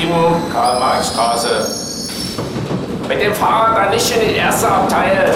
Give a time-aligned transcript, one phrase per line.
[0.00, 1.68] 7, Karl-Marx-Straße.
[3.08, 5.34] Mit dem Fahrrad dann nicht in die erste Abteil.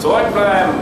[0.00, 0.72] Zurückbleiben.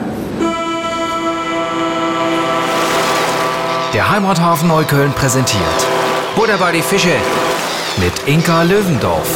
[3.92, 5.60] Der Heimathafen Neukölln präsentiert
[6.36, 7.16] Butter bei die Fische
[7.96, 9.28] mit Inka Löwendorf.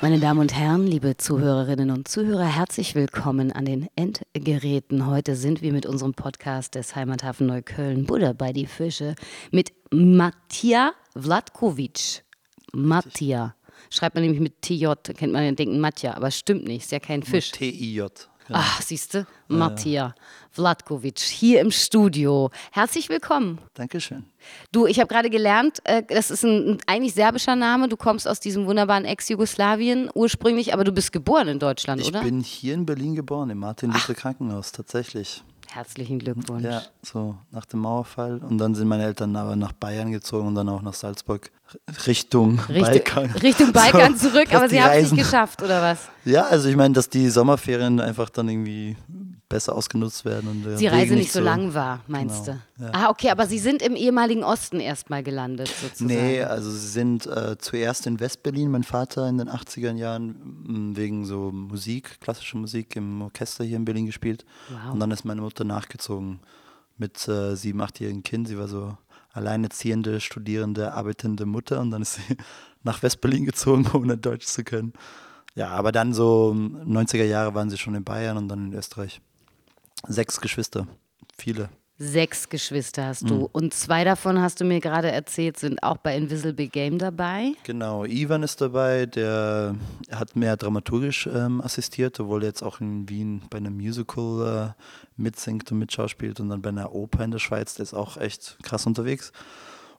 [0.00, 5.06] Meine Damen und Herren, liebe Zuhörerinnen und Zuhörer, herzlich willkommen an den Endgeräten.
[5.06, 9.16] Heute sind wir mit unserem Podcast des Heimathafen Neukölln Buddha bei die Fische
[9.50, 12.22] mit Matja Vlatkovic.
[12.72, 13.56] Matja.
[13.90, 17.00] Schreibt man nämlich mit TJ, kennt man ja denken Matja, aber stimmt nicht, ist ja
[17.00, 17.50] kein Fisch.
[17.50, 18.28] T-I-J.
[18.50, 19.26] Ach, siehst du?
[19.48, 20.14] Matja
[20.50, 22.50] Vlatkovic hier im Studio.
[22.72, 23.58] Herzlich willkommen.
[23.74, 24.24] Dankeschön.
[24.72, 27.88] Du, ich habe gerade gelernt, äh, das ist ein, ein eigentlich serbischer Name.
[27.88, 32.22] Du kommst aus diesem wunderbaren Ex-Jugoslawien ursprünglich, aber du bist geboren in Deutschland, Ich oder?
[32.22, 35.42] bin hier in Berlin geboren, im Martin-Luther-Krankenhaus, tatsächlich.
[35.70, 36.64] Herzlichen Glückwunsch.
[36.64, 38.38] Ja, so nach dem Mauerfall.
[38.38, 41.50] Und dann sind meine Eltern aber nach Bayern gezogen und dann auch nach Salzburg
[42.06, 43.30] Richtung Richtung Balkan.
[43.42, 45.98] Richtung Balkan So, zurück, aber sie haben es nicht geschafft, oder was?
[46.24, 48.96] Ja, also ich meine, dass die Sommerferien einfach dann irgendwie
[49.48, 50.48] besser ausgenutzt werden.
[50.50, 52.84] Und Die Reise nicht so lang war, meinst Genau, du?
[52.84, 52.90] ja.
[52.92, 56.06] Ah, okay, aber sie sind im ehemaligen Osten erstmal gelandet, sozusagen.
[56.06, 61.24] Nee, also sie sind äh, zuerst in Westberlin, mein Vater in den 80er Jahren wegen
[61.24, 64.44] so Musik, klassische Musik im Orchester hier in Berlin gespielt.
[64.68, 64.92] Wow.
[64.94, 66.40] Und dann ist meine Mutter nachgezogen
[66.98, 68.48] mit äh, sieben, achtjährigen Kind.
[68.48, 68.96] Sie war so
[69.32, 72.36] alleinerziehende, studierende, arbeitende Mutter und dann ist sie
[72.82, 74.92] nach Westberlin gezogen, ohne Deutsch zu können.
[75.54, 78.74] Ja, aber dann so m, 90er Jahre waren sie schon in Bayern und dann in
[78.78, 79.20] Österreich.
[80.06, 80.86] Sechs Geschwister,
[81.36, 81.68] viele.
[82.00, 83.34] Sechs Geschwister hast du.
[83.34, 83.48] Mhm.
[83.50, 87.54] Und zwei davon, hast du mir gerade erzählt, sind auch bei Invisible Game dabei.
[87.64, 89.74] Genau, Ivan ist dabei, der
[90.12, 94.82] hat mehr dramaturgisch ähm, assistiert, obwohl er jetzt auch in Wien bei einem Musical äh,
[95.20, 98.58] mitsingt und mitschauspielt und dann bei einer Oper in der Schweiz, der ist auch echt
[98.62, 99.32] krass unterwegs.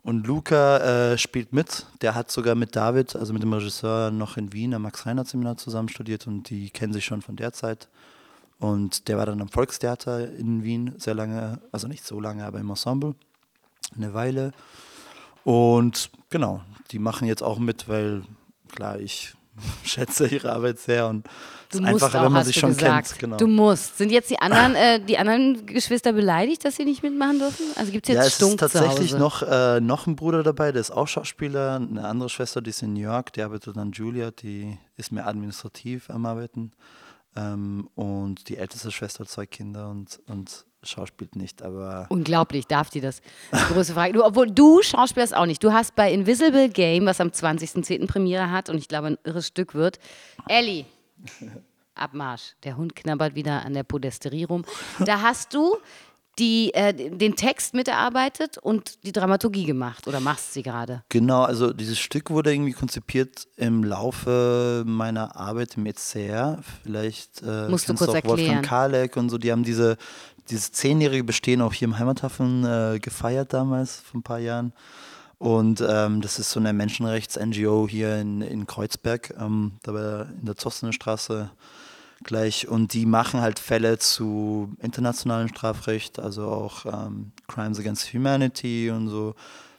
[0.02, 0.78] Und Luca
[1.12, 4.74] äh, spielt mit, der hat sogar mit David, also mit dem Regisseur, noch in Wien
[4.74, 7.90] am Max-Reinhardt-Seminar zusammen studiert und die kennen sich schon von der Zeit.
[8.60, 12.60] Und der war dann am Volkstheater in Wien sehr lange, also nicht so lange, aber
[12.60, 13.16] im Ensemble,
[13.96, 14.52] eine Weile.
[15.46, 16.62] Und genau,
[16.92, 18.24] die machen jetzt auch mit, weil
[18.70, 19.34] klar, ich
[19.84, 21.28] schätze ihre Arbeit sehr und
[21.72, 23.10] es ist einfacher, auch, wenn man sich schon gesagt.
[23.10, 23.20] kennt.
[23.20, 23.38] Genau.
[23.38, 23.98] Du musst.
[23.98, 27.66] Sind jetzt die anderen, äh, die anderen Geschwister beleidigt, dass sie nicht mitmachen dürfen?
[27.76, 30.72] Also gibt es ja, jetzt es Stunk ist tatsächlich noch, äh, noch ein Bruder dabei,
[30.72, 33.92] der ist auch Schauspieler, eine andere Schwester, die ist in New York, die arbeitet an
[33.92, 36.72] Julia, die ist mehr administrativ am Arbeiten.
[37.40, 42.90] Ähm, und die älteste Schwester hat zwei Kinder und, und schauspielt nicht, aber Unglaublich, darf
[42.90, 43.22] die das?
[43.52, 44.14] Große Frage.
[44.14, 45.64] Du, obwohl du schauspielst auch nicht.
[45.64, 48.08] Du hast bei Invisible Game, was am 20.10.
[48.08, 50.00] Premiere hat und ich glaube ein irres Stück wird,
[50.48, 50.86] Ellie.
[51.96, 52.56] Abmarsch.
[52.64, 54.64] Der Hund knabbert wieder an der Podesterie rum.
[55.06, 55.78] Da hast du
[56.40, 61.04] die, äh, den Text miterarbeitet und die Dramaturgie gemacht oder machst sie gerade?
[61.10, 66.60] Genau, also dieses Stück wurde irgendwie konzipiert im Laufe meiner Arbeit im ECR.
[66.84, 68.62] Vielleicht äh, Musst du kurz auch Wolfgang erklären.
[68.62, 69.98] Kalek und so, die haben diese,
[70.50, 74.74] dieses zehnjährige Bestehen auch hier im Heimathafen äh, gefeiert damals, vor ein paar Jahren.
[75.38, 80.58] Und ähm, das ist so eine Menschenrechts-NGO hier in, in Kreuzberg, ähm, dabei in der
[80.58, 81.50] Zostenstraße
[82.24, 82.68] gleich.
[82.68, 89.08] Und die machen halt Fälle zu internationalem Strafrecht, also auch ähm, Crimes Against Humanity und
[89.08, 89.36] so.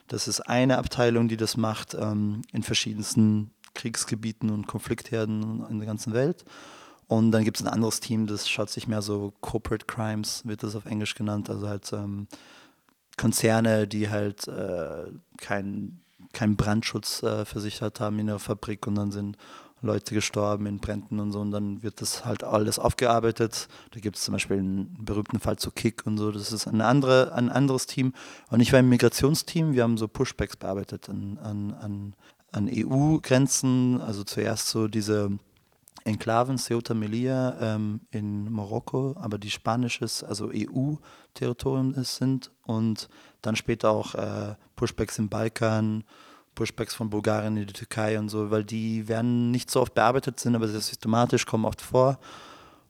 [0.07, 5.87] Das ist eine Abteilung, die das macht ähm, in verschiedensten Kriegsgebieten und Konfliktherden in der
[5.87, 6.43] ganzen Welt.
[7.07, 10.63] Und dann gibt es ein anderes Team, das schaut sich mehr so Corporate Crimes, wird
[10.63, 12.27] das auf Englisch genannt, also halt ähm,
[13.17, 15.05] Konzerne, die halt äh,
[15.37, 16.01] keinen
[16.33, 19.37] kein Brandschutz äh, versichert haben in der Fabrik und dann sind
[19.81, 23.67] Leute gestorben in Bränden und so und dann wird das halt alles aufgearbeitet.
[23.91, 26.31] Da gibt es zum Beispiel einen berühmten Fall zu Kick und so.
[26.31, 28.13] Das ist eine andere, ein anderes Team.
[28.49, 29.73] Und ich war im Migrationsteam.
[29.73, 32.13] Wir haben so Pushbacks bearbeitet an, an, an,
[32.51, 33.99] an EU-Grenzen.
[34.01, 35.31] Also zuerst so diese
[36.03, 43.09] Enklaven, Ceuta Melilla ähm, in Marokko, aber die spanisches, also EU-Territorium sind und
[43.41, 46.03] dann später auch äh, Pushbacks im Balkan,
[46.55, 50.39] Pushbacks von Bulgarien in die Türkei und so, weil die werden nicht so oft bearbeitet
[50.39, 52.19] sind, aber sehr systematisch, kommen oft vor.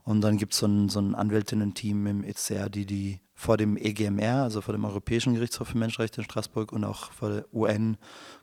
[0.03, 4.43] Und dann gibt so es so ein Anwältinnen-Team im ECR, die die vor dem EGMR,
[4.43, 7.45] also vor dem Europäischen Gerichtshof für Menschenrechte in Straßburg und auch vor der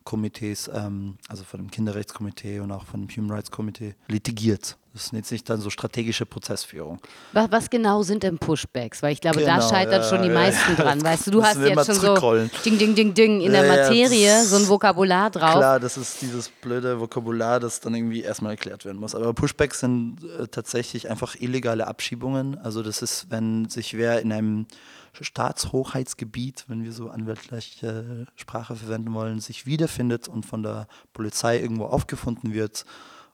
[0.08, 4.76] UN-Komitees, ähm, also vor dem Kinderrechtskomitee und auch von dem Human Rights Komitee litigiert.
[4.94, 6.98] Das nennt sich dann so strategische Prozessführung.
[7.32, 9.02] Was, was genau sind denn Pushbacks?
[9.02, 10.82] Weil ich glaube, da Genau, scheitern ja, schon die ja, meisten ja.
[10.82, 11.02] dran.
[11.04, 12.48] Weißt du, du hast jetzt schon so.
[12.64, 15.52] Ding, Ding, Ding, Ding in der Materie, so ein Vokabular drauf.
[15.52, 19.14] Klar, das ist dieses blöde Vokabular, das dann irgendwie erstmal erklärt werden muss.
[19.14, 22.58] Aber Pushbacks sind äh, tatsächlich einfach illegale Abschiebungen.
[22.58, 24.66] Also das ist, wenn sich wer in einem
[25.24, 31.86] Staatshoheitsgebiet, wenn wir so anwaltliche Sprache verwenden wollen, sich wiederfindet und von der Polizei irgendwo
[31.86, 32.84] aufgefunden wird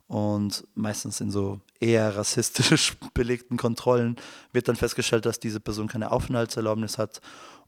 [0.06, 4.16] und meistens in so eher rassistisch belegten Kontrollen
[4.52, 7.20] wird dann festgestellt, dass diese Person keine Aufenthaltserlaubnis hat.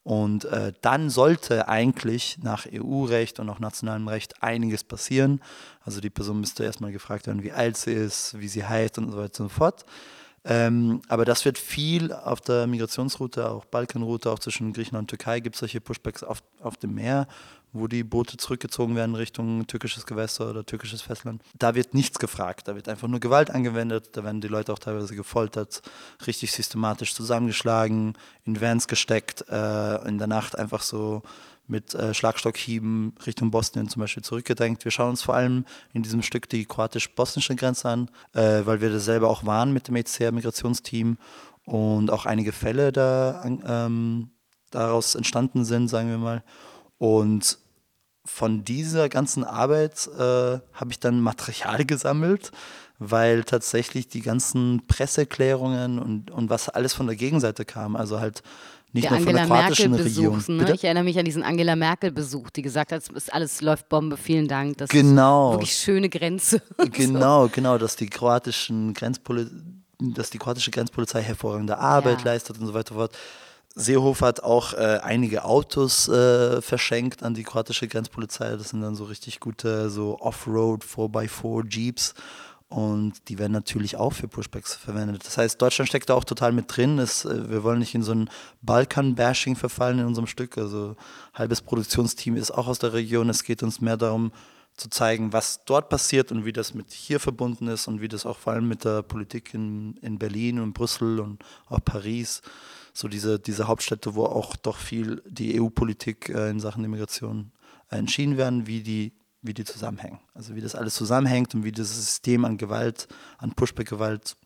[0.03, 5.41] Und äh, dann sollte eigentlich nach EU-Recht und auch nationalem Recht einiges passieren.
[5.85, 9.11] Also die Person müsste erstmal gefragt werden, wie alt sie ist, wie sie heißt und
[9.11, 9.85] so weiter und so fort.
[10.49, 15.41] Ähm, aber das wird viel auf der Migrationsroute, auch Balkanroute, auch zwischen Griechenland und Türkei
[15.41, 17.27] gibt es solche Pushbacks auf, auf dem Meer,
[17.73, 21.43] wo die Boote zurückgezogen werden Richtung türkisches Gewässer oder türkisches Festland.
[21.59, 24.79] Da wird nichts gefragt, da wird einfach nur Gewalt angewendet, da werden die Leute auch
[24.79, 25.83] teilweise gefoltert,
[26.29, 28.15] richtig systematisch zusammengeschlagen,
[28.45, 31.23] in Vans gesteckt, äh, in der Nacht einfach so
[31.69, 34.85] mit äh, Schlagstockhieben Richtung Bosnien zum Beispiel zurückgedrängt.
[34.85, 38.91] Wir schauen uns vor allem in diesem Stück die kroatisch-bosnische Grenze an, äh, weil wir
[38.91, 41.19] da selber auch waren mit dem ECR-Migrationsteam
[41.65, 44.31] und auch einige Fälle da ähm,
[44.71, 46.45] daraus entstanden sind, sagen wir mal.
[46.99, 47.59] Und
[48.25, 52.53] von dieser ganzen Arbeit äh, habe ich dann Material gesammelt,
[52.99, 58.43] weil tatsächlich die ganzen Presseerklärungen und, und was alles von der Gegenseite kam, also halt
[58.93, 60.37] nicht der nur von der Angela kroatischen Merkel Regierung.
[60.37, 60.49] Besuch.
[60.49, 60.73] Ne?
[60.75, 64.17] Ich erinnere mich an diesen Angela Merkel Besuch, die gesagt hat, es alles läuft Bombe,
[64.17, 64.79] vielen Dank.
[64.79, 65.51] Das Genau.
[65.51, 66.63] ist wirklich schöne Grenze.
[66.93, 69.47] Genau, genau, dass die kroatischen Grenzpoli
[69.99, 72.33] dass die kroatische Grenzpolizei hervorragende Arbeit Ja.
[72.33, 73.17] leistet und so weiter und so fort.
[73.75, 78.57] Seehofer hat auch äh, einige Autos äh, verschenkt an die kroatische Grenzpolizei.
[78.57, 82.15] Das sind dann so richtig gute so Offroad 4x4 Jeeps.
[82.69, 85.25] Und die werden natürlich auch für Pushbacks verwendet.
[85.25, 86.99] Das heißt, Deutschland steckt da auch total mit drin.
[86.99, 88.29] Es, äh, wir wollen nicht in so ein
[88.63, 90.59] Balkan-Bashing verfallen in unserem Stück.
[90.59, 90.97] Also
[91.33, 93.31] halbes Produktionsteam ist auch aus der Region.
[93.31, 94.33] Es geht uns mehr darum,
[94.77, 98.27] zu zeigen, was dort passiert und wie das mit hier verbunden ist und wie das
[98.27, 102.43] auch vor allem mit der Politik in, in Berlin und Brüssel und auch Paris,
[102.93, 107.53] so diese, diese Hauptstädte, wo auch doch viel die EU-Politik äh, in Sachen Immigration
[107.91, 109.13] äh, entschieden werden, wie die,
[109.43, 110.19] wie die zusammenhängen.
[110.35, 114.37] Also wie das alles zusammenhängt und wie dieses System an Gewalt, an Pushback-Gewalt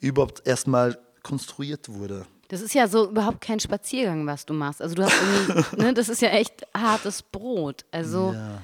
[0.00, 2.26] überhaupt erstmal konstruiert wurde.
[2.48, 4.80] Das ist ja so überhaupt kein Spaziergang, was du machst.
[4.80, 7.84] Also du hast irgendwie, ne, das ist ja echt hartes Brot.
[7.90, 8.62] Also Ja.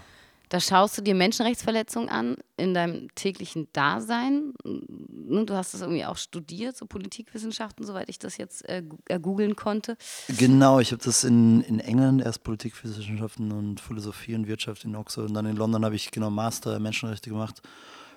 [0.53, 4.53] Da schaust du dir Menschenrechtsverletzungen an in deinem täglichen Dasein.
[4.65, 9.19] Ne, Du hast das irgendwie auch studiert, so Politikwissenschaften, soweit ich das jetzt äh, äh,
[9.19, 9.97] googeln konnte.
[10.29, 15.29] Genau, ich habe das in, in England erst Politikwissenschaften und Philosophie und Wirtschaft in Oxford
[15.29, 17.63] und dann in London habe ich genau Master Menschenrechte gemacht.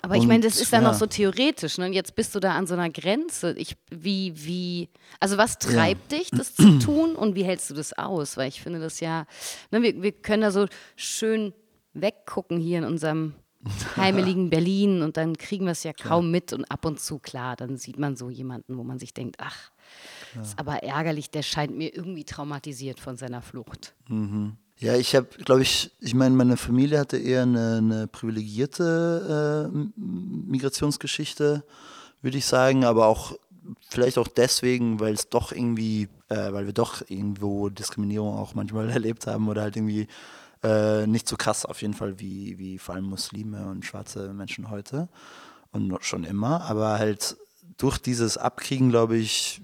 [0.02, 0.90] Aber ich meine, das ist dann ja.
[0.90, 1.78] noch so theoretisch.
[1.78, 1.86] Ne?
[1.86, 3.54] Und jetzt bist du da an so einer Grenze.
[3.58, 4.90] Ich, wie, wie,
[5.22, 8.36] also was treibt dich, das zu tun und wie hältst du das aus?
[8.36, 9.26] Weil ich finde das ja,
[9.72, 11.54] ne, wir, wir können da so schön
[11.96, 13.34] weggucken hier in unserem
[13.98, 17.56] heimeligen Berlin und dann kriegen wir es ja kaum mit und ab und zu, klar,
[17.56, 19.72] dann sieht man so jemanden, wo man sich denkt, ach,
[20.40, 23.96] ist aber ärgerlich, der scheint mir irgendwie traumatisiert von seiner Flucht.
[24.78, 29.78] Ja, ich habe, glaube ich, ich meine, meine Familie hatte eher eine, eine privilegierte äh,
[29.96, 31.64] Migrationsgeschichte,
[32.22, 33.34] würde ich sagen, aber auch
[33.88, 38.90] vielleicht auch deswegen, weil es doch irgendwie, äh, weil wir doch irgendwo Diskriminierung auch manchmal
[38.92, 40.08] erlebt haben oder halt irgendwie
[40.66, 44.70] äh, nicht so krass auf jeden Fall wie, wie vor allem Muslime und schwarze Menschen
[44.70, 45.10] heute
[45.72, 47.38] und schon immer, aber halt
[47.78, 49.62] durch dieses Abkriegen, glaube ich,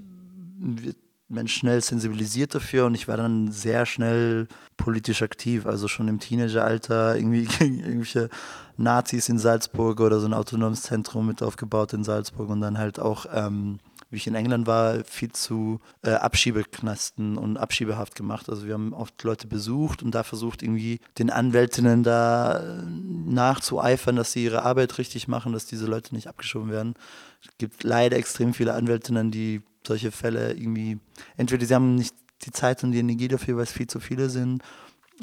[0.60, 4.48] wird Mensch schnell sensibilisiert dafür und ich war dann sehr schnell
[4.78, 8.30] politisch aktiv, also schon im Teenageralter irgendwie gegen irgendwelche
[8.78, 13.00] Nazis in Salzburg oder so ein autonomes Zentrum mit aufgebaut in Salzburg und dann halt
[13.00, 13.80] auch, ähm,
[14.12, 18.50] wie ich in England war, viel zu äh, Abschiebeknasten und Abschiebehaft gemacht.
[18.50, 24.18] Also wir haben oft Leute besucht und da versucht irgendwie den Anwältinnen da äh, nachzueifern,
[24.18, 26.94] dass sie ihre Arbeit richtig machen, dass diese Leute nicht abgeschoben werden.
[27.42, 31.00] Es gibt leider extrem viele Anwältinnen, die solche Fälle irgendwie,
[31.38, 32.14] entweder sie haben nicht
[32.44, 34.62] die Zeit und die Energie dafür, weil es viel zu viele sind,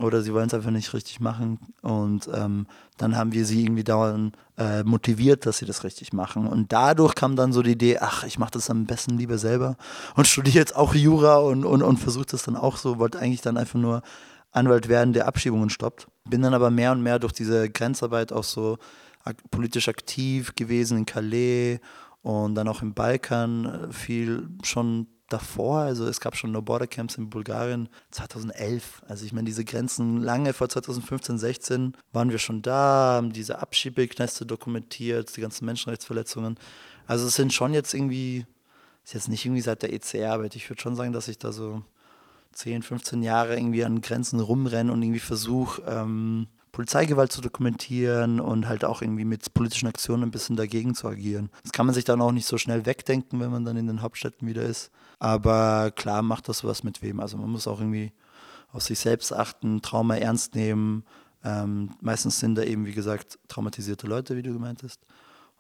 [0.01, 1.59] oder sie wollen es einfach nicht richtig machen.
[1.83, 6.47] Und ähm, dann haben wir sie irgendwie dauernd äh, motiviert, dass sie das richtig machen.
[6.47, 9.77] Und dadurch kam dann so die Idee, ach, ich mache das am besten lieber selber
[10.17, 13.43] und studiere jetzt auch Jura und, und, und versuche das dann auch so, wollte eigentlich
[13.43, 14.03] dann einfach nur
[14.51, 16.07] Anwalt werden, der Abschiebungen stoppt.
[16.25, 18.79] Bin dann aber mehr und mehr durch diese Grenzarbeit auch so
[19.25, 21.81] ak politisch aktiv gewesen in Calais
[22.23, 25.81] und dann auch im Balkan äh, viel schon davor.
[25.81, 29.03] Also es gab schon No-Border-Camps in Bulgarien 2011.
[29.07, 33.61] Also ich meine, diese Grenzen lange vor 2015, 16 waren wir schon da, haben diese
[33.61, 36.59] Abschiebeknäste dokumentiert, die ganzen Menschenrechtsverletzungen.
[37.07, 38.47] Also es sind schon jetzt irgendwie,
[39.05, 41.83] ist jetzt nicht irgendwie seit der ECR-Arbeit, ich würde schon sagen, dass ich da so
[42.53, 48.69] 10, 15 Jahre irgendwie an Grenzen rumrenne und irgendwie versuche, ähm, Polizeigewalt zu dokumentieren und
[48.69, 51.51] halt auch irgendwie mit politischen Aktionen ein bisschen dagegen zu agieren.
[51.63, 54.03] Das kann man sich dann auch nicht so schnell wegdenken, wenn man dann in den
[54.03, 54.91] Hauptstädten wieder ist.
[55.19, 57.21] Aber klar macht das was mit wem.
[57.21, 58.13] Also man muss auch irgendwie
[58.73, 61.05] auf sich selbst achten, Trauma ernst nehmen.
[61.45, 65.01] Ähm, meistens sind da eben, wie gesagt, traumatisierte Leute, wie du gemeint hast.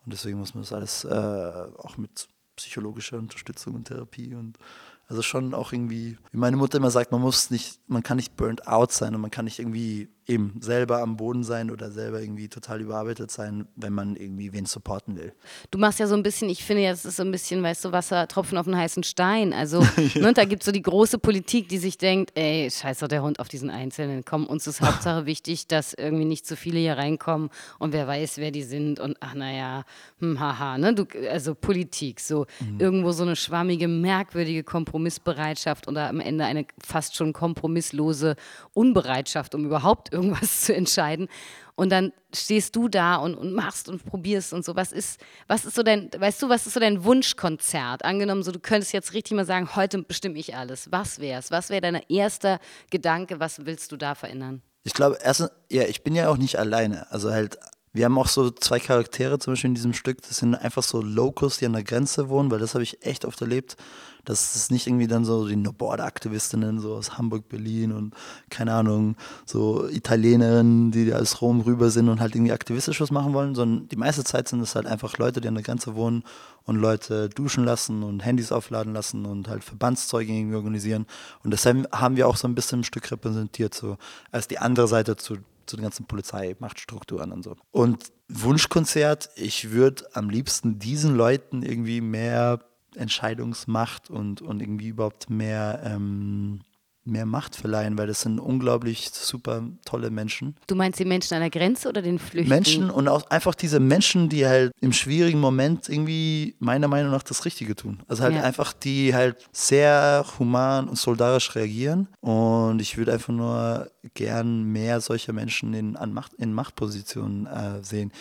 [0.04, 4.58] Und deswegen muss man das alles äh, auch mit psychologischer Unterstützung und Therapie und
[5.06, 8.36] also schon auch irgendwie, wie meine Mutter immer sagt, man muss nicht, man kann nicht
[8.36, 12.20] burnt out sein und man kann nicht irgendwie eben selber am Boden sein oder selber
[12.20, 15.32] irgendwie total überarbeitet sein, wenn man irgendwie wen supporten will.
[15.70, 17.86] Du machst ja so ein bisschen, ich finde ja, es ist so ein bisschen, weißt
[17.86, 19.54] du, Wasser, Tropfen auf einen heißen Stein.
[19.54, 19.88] Also, ja.
[20.20, 23.22] ne, da gibt es so die große Politik, die sich denkt, ey, scheiß doch der
[23.22, 24.22] Hund auf diesen Einzelnen.
[24.24, 28.36] Komm, uns ist Hauptsache wichtig, dass irgendwie nicht zu viele hier reinkommen und wer weiß,
[28.36, 29.84] wer die sind und ach naja,
[30.20, 30.94] hm, haha, ne?
[30.94, 32.80] Du, also Politik, so mhm.
[32.80, 38.36] irgendwo so eine schwammige, merkwürdige Kompromissbereitschaft oder am Ende eine fast schon kompromisslose
[38.74, 41.28] Unbereitschaft, um überhaupt irgendwas zu entscheiden.
[41.74, 44.74] Und dann stehst du da und, und machst und probierst und so.
[44.74, 48.04] Was ist, was ist so dein, weißt du, was ist so dein Wunschkonzert?
[48.04, 50.90] Angenommen, so du könntest jetzt richtig mal sagen, heute bestimme ich alles.
[50.90, 51.52] Was wär's?
[51.52, 52.58] Was wäre dein erster
[52.90, 53.38] Gedanke?
[53.38, 54.62] Was willst du da verändern?
[54.82, 57.10] Ich glaube, erstens, ja, ich bin ja auch nicht alleine.
[57.12, 57.58] Also halt
[57.92, 61.00] wir haben auch so zwei Charaktere zum Beispiel in diesem Stück, das sind einfach so
[61.00, 63.76] Locals, die an der Grenze wohnen, weil das habe ich echt oft erlebt,
[64.24, 68.14] dass es nicht irgendwie dann so die No-Border-Aktivistinnen so aus Hamburg, Berlin und
[68.50, 73.32] keine Ahnung, so Italienerinnen, die aus Rom rüber sind und halt irgendwie aktivistisch was machen
[73.34, 76.24] wollen, sondern die meiste Zeit sind es halt einfach Leute, die an der Grenze wohnen
[76.64, 81.06] und Leute duschen lassen und Handys aufladen lassen und halt Verbandszeuge irgendwie organisieren.
[81.42, 83.96] Und deshalb haben wir auch so ein bisschen im Stück repräsentiert, so
[84.30, 87.56] als die andere Seite zu zu den ganzen Polizeimachtstrukturen und so.
[87.70, 92.60] Und Wunschkonzert, ich würde am liebsten diesen Leuten irgendwie mehr
[92.94, 96.60] Entscheidungsmacht und, und irgendwie überhaupt mehr ähm,
[97.08, 100.54] mehr Macht verleihen, weil das sind unglaublich super tolle Menschen.
[100.66, 102.48] Du meinst die Menschen an der Grenze oder den Flüchtlingen?
[102.48, 107.22] Menschen und auch einfach diese Menschen, die halt im schwierigen Moment irgendwie meiner Meinung nach
[107.22, 108.02] das Richtige tun.
[108.06, 108.42] Also halt ja.
[108.42, 112.08] einfach, die halt sehr human und solidarisch reagieren.
[112.20, 117.82] Und ich würde einfach nur gern mehr solcher Menschen in, an Macht, in Machtpositionen äh,
[117.82, 118.12] sehen.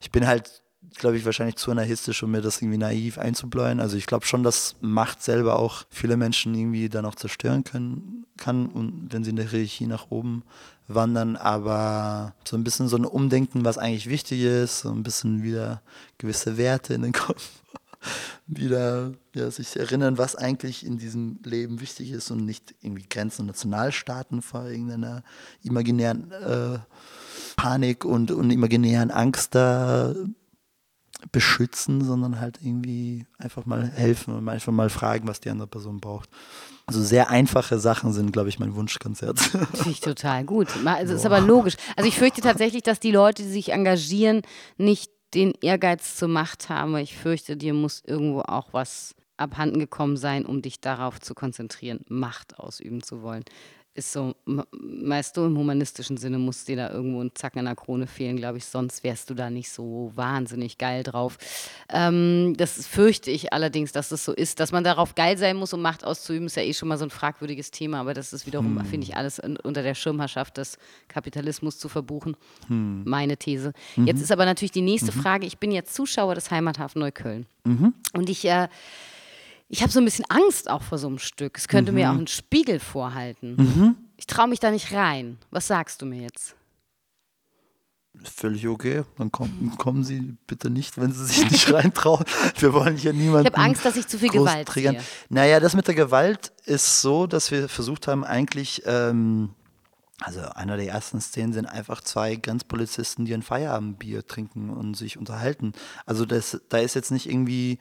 [0.00, 0.63] Ich bin halt
[0.96, 3.80] glaube ich, wahrscheinlich zu anarchistisch, um mir das irgendwie naiv einzubläuen.
[3.80, 8.26] Also ich glaube schon, dass Macht selber auch viele Menschen irgendwie dann auch zerstören können,
[8.36, 10.42] kann und wenn sie in der Hierarchie nach oben
[10.86, 15.42] wandern, aber so ein bisschen so ein Umdenken, was eigentlich wichtig ist, so ein bisschen
[15.42, 15.82] wieder
[16.18, 17.50] gewisse Werte in den Kopf
[18.46, 23.46] wieder ja, sich erinnern, was eigentlich in diesem Leben wichtig ist und nicht irgendwie Grenzen
[23.46, 25.22] Nationalstaaten vor irgendeiner
[25.62, 26.78] imaginären äh,
[27.56, 30.14] Panik und, und imaginären Angst da
[31.32, 36.00] beschützen, sondern halt irgendwie einfach mal helfen und einfach mal fragen, was die andere Person
[36.00, 36.28] braucht.
[36.86, 39.40] Also sehr einfache Sachen sind, glaube ich, mein Wunschkonzert.
[39.40, 40.68] Finde ich total gut.
[40.84, 41.76] Also ist aber logisch.
[41.96, 44.42] Also ich fürchte tatsächlich, dass die Leute, die sich engagieren,
[44.76, 46.96] nicht den Ehrgeiz zur Macht haben.
[46.96, 52.04] Ich fürchte, dir muss irgendwo auch was abhanden gekommen sein, um dich darauf zu konzentrieren,
[52.08, 53.44] Macht ausüben zu wollen
[53.94, 57.76] ist so, weißt du, im humanistischen Sinne muss dir da irgendwo ein Zacken in der
[57.76, 61.38] Krone fehlen, glaube ich, sonst wärst du da nicht so wahnsinnig geil drauf.
[61.88, 64.58] Ähm, das fürchte ich allerdings, dass das so ist.
[64.58, 67.04] Dass man darauf geil sein muss, um Macht auszuüben, ist ja eh schon mal so
[67.04, 68.84] ein fragwürdiges Thema, aber das ist wiederum, hm.
[68.86, 72.36] finde ich, alles in, unter der Schirmherrschaft des Kapitalismus zu verbuchen.
[72.66, 73.04] Hm.
[73.04, 73.72] Meine These.
[73.94, 74.06] Mhm.
[74.08, 75.22] Jetzt ist aber natürlich die nächste mhm.
[75.22, 77.94] Frage, ich bin jetzt Zuschauer des Heimathafen Neukölln mhm.
[78.12, 78.68] und ich äh,
[79.74, 81.58] ich habe so ein bisschen Angst auch vor so einem Stück.
[81.58, 81.98] Es könnte mhm.
[81.98, 83.56] mir auch einen Spiegel vorhalten.
[83.56, 83.96] Mhm.
[84.16, 85.36] Ich traue mich da nicht rein.
[85.50, 86.54] Was sagst du mir jetzt?
[88.22, 89.02] Völlig okay.
[89.18, 92.24] Dann kommen, kommen Sie bitte nicht, wenn Sie sich nicht reintrauen.
[92.56, 93.48] Wir wollen hier niemanden.
[93.48, 94.96] Ich habe Angst, dass ich zu viel Gewalt triggern.
[95.28, 98.82] Naja, das mit der Gewalt ist so, dass wir versucht haben, eigentlich.
[98.86, 99.50] Ähm,
[100.20, 105.18] also einer der ersten Szenen sind einfach zwei Grenzpolizisten, die ein Feierabendbier trinken und sich
[105.18, 105.72] unterhalten.
[106.06, 107.80] Also das, da ist jetzt nicht irgendwie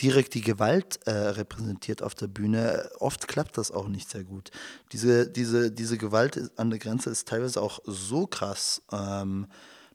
[0.00, 2.90] direkt die Gewalt äh, repräsentiert auf der Bühne.
[2.98, 4.50] Oft klappt das auch nicht sehr gut.
[4.92, 9.46] Diese, diese, diese Gewalt an der Grenze ist teilweise auch so krass, ähm,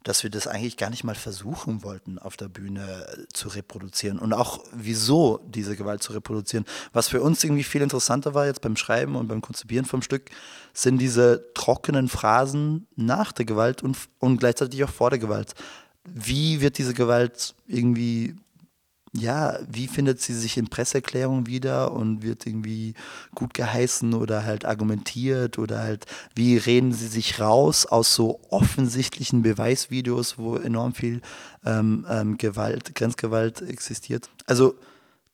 [0.04, 4.18] dass wir das eigentlich gar nicht mal versuchen wollten, auf der Bühne zu reproduzieren.
[4.18, 6.66] Und auch wieso diese Gewalt zu reproduzieren.
[6.94, 10.30] Was für uns irgendwie viel interessanter war jetzt beim Schreiben und beim Konzipieren vom Stück,
[10.74, 15.54] sind diese trockenen Phrasen nach der Gewalt und, und gleichzeitig auch vor der Gewalt.
[16.06, 18.36] Wie wird diese Gewalt irgendwie
[19.14, 22.94] ja, wie findet sie sich in Presseerklärungen wieder und wird irgendwie
[23.34, 29.42] gut geheißen oder halt argumentiert oder halt, wie reden sie sich raus aus so offensichtlichen
[29.42, 31.22] Beweisvideos, wo enorm viel
[31.66, 34.30] ähm, ähm, Gewalt, Grenzgewalt existiert.
[34.46, 34.76] Also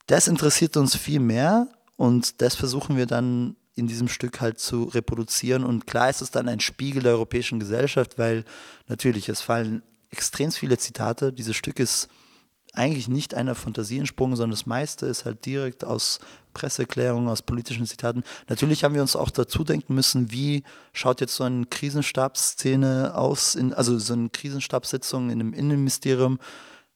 [0.07, 1.67] das interessiert uns viel mehr
[1.97, 5.65] und das versuchen wir dann in diesem Stück halt zu reproduzieren.
[5.65, 8.45] Und klar ist es dann ein Spiegel der europäischen Gesellschaft, weil
[8.87, 11.33] natürlich, es fallen extrem viele Zitate.
[11.33, 12.07] Dieses Stück ist
[12.77, 16.19] eigentlich nicht einer Fantasie entsprungen, sondern das meiste ist halt direkt aus
[16.53, 18.23] Presseerklärungen, aus politischen Zitaten.
[18.47, 20.63] Natürlich haben wir uns auch dazu denken müssen, wie
[20.93, 26.39] schaut jetzt so eine Krisenstabsszene aus, in, also so eine Krisenstabssitzung in einem Innenministerium,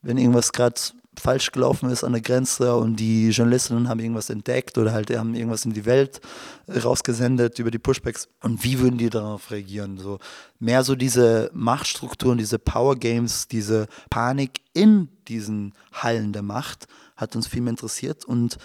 [0.02, 0.80] wenn irgendwas gerade
[1.18, 5.36] falsch gelaufen ist an der Grenze und die Journalistinnen haben irgendwas entdeckt oder halt haben
[5.36, 6.22] irgendwas in die Welt
[6.68, 9.98] rausgesendet über die Pushbacks und wie würden die darauf reagieren?
[9.98, 10.20] So
[10.60, 17.36] mehr so diese Machtstrukturen, diese Power Games, diese Panik in diesen Hallen der Macht hat
[17.36, 18.58] uns viel mehr interessiert und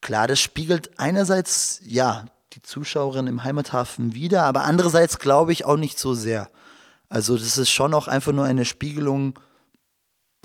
[0.00, 5.76] klar, das spiegelt einerseits ja die Zuschauerin im Heimathafen wieder, aber andererseits glaube ich auch
[5.76, 6.50] nicht so sehr.
[7.08, 9.38] Also das ist schon auch einfach nur eine Spiegelung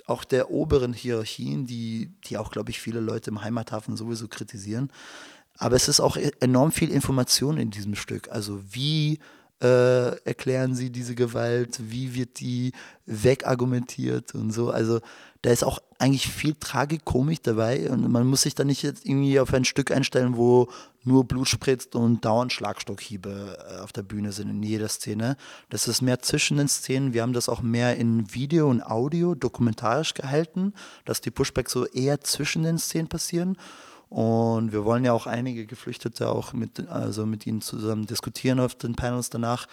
[0.09, 4.91] auch der oberen Hierarchien, die, die auch, glaube ich, viele Leute im Heimathafen sowieso kritisieren.
[5.57, 8.29] Aber es ist auch e-, enorm viel Information in diesem Stück.
[8.31, 9.19] Also wie
[9.61, 12.71] äh, erklären sie diese Gewalt, wie wird die
[13.05, 14.71] wegargumentiert und so.
[14.71, 15.01] Also
[15.41, 19.39] da ist auch eigentlich viel Tragikomik dabei und man muss sich da nicht jetzt irgendwie
[19.39, 20.69] auf ein Stück einstellen, wo
[21.03, 25.38] nur Blut spritzt und dauernd Schlagstockhiebe äh, auf der Bühne sind in jeder Szene.
[25.69, 27.13] Das ist mehr zwischen den Szenen.
[27.13, 30.74] Wir haben das auch mehr in Video und Audio dokumentarisch gehalten,
[31.05, 33.58] dass die Pushbacks so eher zwischen den Szenen passieren.
[34.10, 38.75] Und wir wollen ja auch einige Geflüchtete auch mit, also mit ihnen zusammen diskutieren auf
[38.75, 39.67] den Panels danach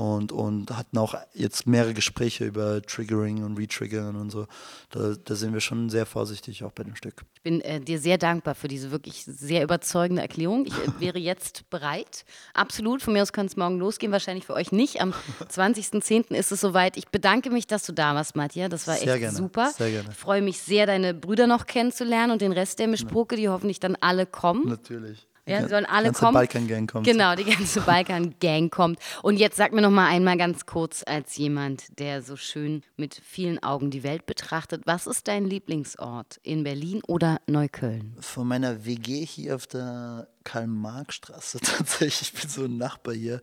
[0.00, 4.46] und, und hatten auch jetzt mehrere Gespräche über Triggering und Retriggern und so.
[4.88, 7.26] Da, da sind wir schon sehr vorsichtig auch bei dem Stück.
[7.34, 10.64] Ich bin äh, dir sehr dankbar für diese wirklich sehr überzeugende Erklärung.
[10.64, 12.24] Ich äh, wäre jetzt bereit.
[12.54, 13.02] Absolut.
[13.02, 14.10] Von mir aus kann es morgen losgehen.
[14.10, 15.02] Wahrscheinlich für euch nicht.
[15.02, 15.12] Am
[15.50, 16.34] 20.10.
[16.34, 16.96] ist es soweit.
[16.96, 18.70] Ich bedanke mich, dass du da warst, Matthias.
[18.70, 19.70] Das war sehr echt gerne, super.
[19.76, 20.08] Sehr gerne.
[20.12, 23.80] Ich freue mich sehr, deine Brüder noch kennenzulernen und den Rest der Mischpoke, die hoffentlich
[23.80, 24.66] dann alle kommen.
[24.66, 25.26] Natürlich.
[25.46, 26.34] Ja, sollen alle ganze kommen.
[26.34, 27.06] Balkan-Gang kommt.
[27.06, 28.98] Genau, die ganze Balkan-Gang kommt.
[29.22, 33.14] Und jetzt sag mir noch mal einmal ganz kurz als jemand, der so schön mit
[33.14, 38.16] vielen Augen die Welt betrachtet, was ist dein Lieblingsort in Berlin oder Neukölln?
[38.20, 43.40] Von meiner WG hier auf der Karl-Marx-Straße tatsächlich, ich bin so ein Nachbar hier.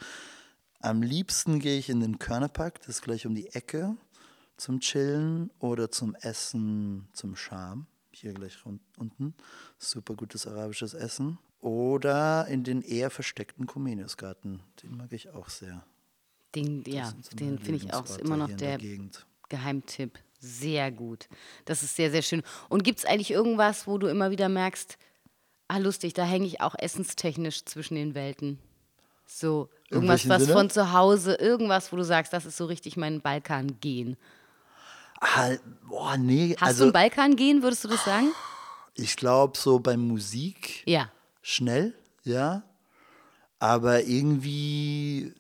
[0.80, 3.96] Am liebsten gehe ich in den Körnerpark, das ist gleich um die Ecke,
[4.58, 7.88] zum Chillen oder zum Essen, zum Scham.
[8.12, 9.36] Hier gleich unten.
[9.78, 11.38] Super gutes arabisches Essen.
[11.60, 14.62] Oder in den eher versteckten Comeniusgarten.
[14.84, 15.84] Den mag ich auch sehr.
[16.56, 18.98] Den, ja, sind so den finde ich auch immer noch der der.
[19.50, 20.20] Geheimtipp.
[20.40, 21.28] Sehr gut.
[21.66, 22.44] Das ist sehr, sehr schön.
[22.70, 24.98] Und gibt es eigentlich irgendwas, wo du immer wieder merkst,
[25.68, 28.60] ah, lustig, da hänge ich auch essenstechnisch zwischen den Welten?
[29.26, 30.54] So, irgendwas, was Sinne?
[30.54, 34.16] von zu Hause, irgendwas, wo du sagst, das ist so richtig mein Balkan-Gehen.
[35.20, 35.56] Ah,
[35.88, 36.56] boah, nee.
[36.60, 38.32] Hast also, du ein Balkan-Gehen, würdest du das sagen?
[38.98, 41.12] ich glaube, so bei Musik Ja.
[41.48, 42.64] Schnell, ja.
[43.58, 45.34] Aber irgendwie,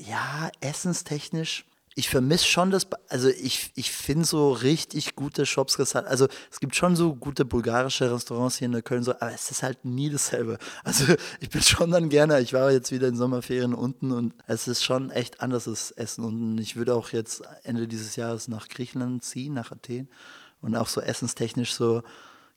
[0.00, 1.66] ja, essenstechnisch.
[1.98, 6.76] Ich vermisse schon das, also ich, ich finde so richtig gute Shops, also es gibt
[6.76, 10.10] schon so gute bulgarische Restaurants hier in der Köln, so, aber es ist halt nie
[10.10, 10.58] dasselbe.
[10.84, 14.68] Also ich bin schon dann gerne, ich war jetzt wieder in Sommerferien unten und es
[14.68, 16.58] ist schon echt anderes Essen unten.
[16.58, 20.08] Ich würde auch jetzt Ende dieses Jahres nach Griechenland ziehen, nach Athen
[20.60, 22.02] und auch so essenstechnisch so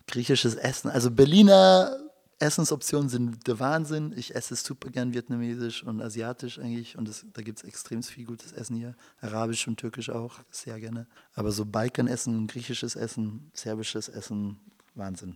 [0.09, 0.89] griechisches Essen.
[0.89, 1.97] Also Berliner
[2.39, 4.13] Essensoptionen sind der Wahnsinn.
[4.15, 6.97] Ich esse super gern vietnamesisch und asiatisch eigentlich.
[6.97, 8.95] Und das, da gibt es extrem viel gutes Essen hier.
[9.19, 11.05] Arabisch und türkisch auch, sehr gerne.
[11.33, 14.57] Aber so Balkanessen, griechisches Essen, serbisches Essen,
[14.95, 15.35] Wahnsinn.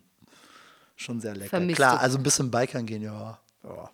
[0.96, 1.50] Schon sehr lecker.
[1.50, 3.40] Vermisst Klar, also ein bisschen Balkan gehen, ja.
[3.64, 3.90] ja.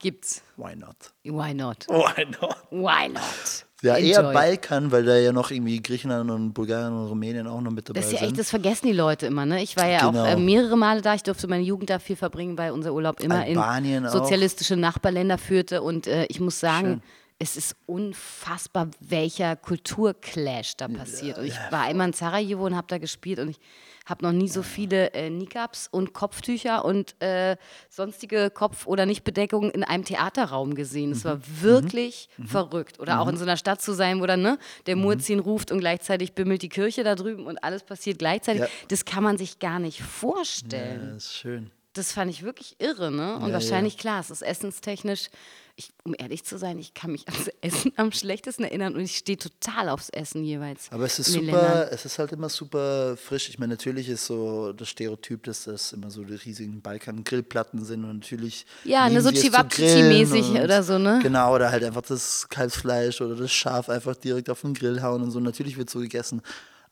[0.00, 0.42] Gibt's.
[0.56, 0.96] Why not?
[1.24, 1.86] Why not?
[1.88, 2.56] Why not?
[2.70, 3.66] Why not?
[3.82, 4.34] Ja, eher Enjoy.
[4.34, 7.98] Balkan, weil da ja noch irgendwie Griechenland und Bulgarien und Rumänien auch noch mit dabei
[8.00, 8.28] Das ist ja sind.
[8.28, 9.62] echt, das vergessen die Leute immer, ne?
[9.62, 10.22] Ich war ja Genau.
[10.22, 11.14] auch äh, mehrere Male da.
[11.14, 14.12] Ich durfte meine Jugend da viel verbringen, weil unser Urlaub immer Albanien in auch.
[14.12, 15.80] sozialistische Nachbarländer führte.
[15.82, 17.02] Und äh, ich muss sagen, Schön.
[17.42, 21.38] Es ist unfassbar, welcher Kulturclash da passiert.
[21.38, 23.58] Und ich war einmal in Sarajevo und habe da gespielt und ich
[24.04, 27.56] habe noch nie so viele äh, Niqabs und Kopftücher und äh,
[27.88, 31.12] sonstige Kopf- oder Nichtbedeckungen in einem Theaterraum gesehen.
[31.12, 31.42] Es war Mhm.
[31.62, 33.00] wirklich verrückt.
[33.00, 35.78] Oder auch in so einer Stadt zu sein, wo dann ne, der Muezzin ruft und
[35.80, 38.62] gleichzeitig bimmelt die Kirche da drüben und alles passiert gleichzeitig.
[38.62, 38.68] Ja.
[38.88, 41.12] Das kann man sich gar nicht ja, vorstellen.
[41.14, 41.70] das ist schön.
[41.92, 43.36] Das fand ich wirklich irre, ne?
[43.36, 45.28] Und Ja, wahrscheinlich, klar, es ist essenstechnisch.
[45.76, 49.16] Ich, um ehrlich zu sein, ich kann mich ans Essen am schlechtesten erinnern und ich
[49.16, 50.88] stehe total aufs Essen jeweils.
[50.92, 51.82] Aber es ist den Ländern.
[51.82, 53.48] super, es ist halt immer super frisch.
[53.48, 58.04] Ich meine, natürlich ist so das Stereotyp, dass das immer so die riesigen Balkan-Grillplatten sind
[58.04, 58.66] und natürlich.
[58.84, 61.18] Ja, ne, so Chivapchichi-mäßig oder so, ne?
[61.22, 65.22] Genau, oder halt einfach das Kalbsfleisch oder das Schaf einfach direkt auf den Grill hauen
[65.22, 65.40] und so.
[65.40, 66.42] Natürlich wird so gegessen.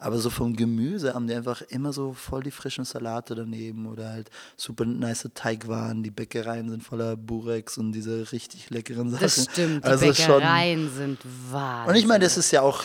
[0.01, 4.11] Aber so vom Gemüse haben die einfach immer so voll die frischen Salate daneben oder
[4.11, 6.05] halt super nice Teigwaren.
[6.05, 9.23] Die Bäckereien sind voller Burex und diese richtig leckeren Sachen.
[9.23, 11.19] Das stimmt, die Also Bäckereien sind
[11.51, 11.89] wahr.
[11.89, 12.85] und ich meine, das ist ja auch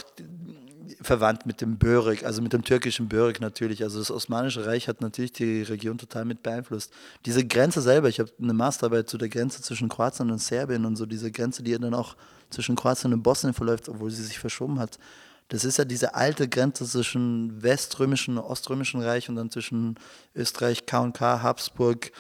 [1.01, 3.83] verwandt mit dem Börek, also mit dem türkischen Börek natürlich.
[3.83, 6.91] Also das Osmanische Reich hat natürlich die Region total mit beeinflusst.
[7.25, 10.95] Diese Grenze selber, ich habe eine Masterarbeit zu der Grenze zwischen Kroatien und Serbien und
[10.95, 12.15] so diese Grenze, die ja dann auch
[12.49, 14.97] zwischen Kroatien und Bosnien verläuft, obwohl sie sich verschoben hat.
[15.49, 19.95] Das ist ja diese alte Grenze zwischen weströmischen und oströmischen Reich und dann zwischen
[20.35, 22.11] Österreich, K&K, Habsburg,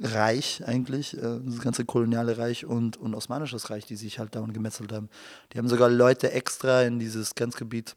[0.00, 4.54] Reich eigentlich, äh, das ganze koloniale Reich und, und Osmanisches Reich, die sich halt dauernd
[4.54, 5.08] gemetzelt haben.
[5.52, 7.94] Die haben sogar Leute extra in dieses Grenzgebiet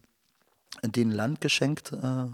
[0.83, 2.27] den Land geschenkt, äh,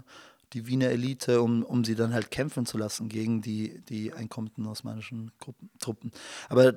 [0.52, 4.66] die Wiener Elite, um, um sie dann halt kämpfen zu lassen gegen die, die einkommenden
[4.66, 6.12] osmanischen Gruppen, Truppen.
[6.48, 6.74] Aber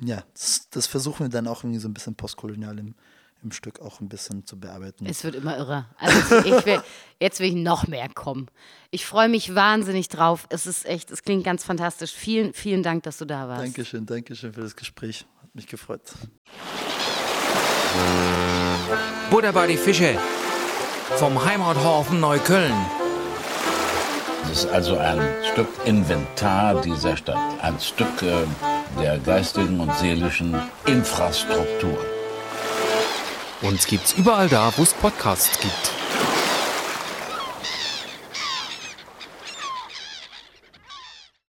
[0.00, 2.94] ja, das, das versuchen wir dann auch irgendwie so ein bisschen postkolonial im,
[3.42, 5.06] im Stück auch ein bisschen zu bearbeiten.
[5.06, 5.86] Es wird immer irrer.
[5.98, 6.80] Also ich will,
[7.20, 8.48] jetzt will ich noch mehr kommen.
[8.90, 10.46] Ich freue mich wahnsinnig drauf.
[10.50, 12.12] Es ist echt, es klingt ganz fantastisch.
[12.12, 13.62] Vielen, vielen Dank, dass du da warst.
[13.62, 15.26] Dankeschön, Dankeschön für das Gespräch.
[15.42, 16.02] Hat mich gefreut.
[19.30, 20.18] Buddha bei die Fische.
[21.16, 22.74] Vom Heimathafen Neukölln.
[24.44, 25.20] Es ist also ein
[25.52, 28.44] Stück Inventar dieser Stadt, ein Stück äh,
[29.00, 30.54] der geistigen und seelischen
[30.86, 32.15] Infrastruktur.
[33.66, 35.95] Uns gibt's überall da, wo es Podcasts gibt.